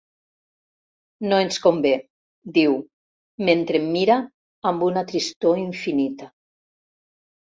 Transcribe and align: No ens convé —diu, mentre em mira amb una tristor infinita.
No 1.33 1.37
ens 1.47 1.59
convé 1.65 1.91
—diu, 2.55 2.73
mentre 3.51 3.79
em 3.83 3.87
mira 3.99 4.17
amb 4.71 4.87
una 4.89 5.05
tristor 5.13 5.61
infinita. 5.69 6.33